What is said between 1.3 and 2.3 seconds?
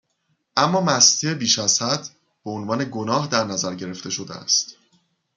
بیشازحد،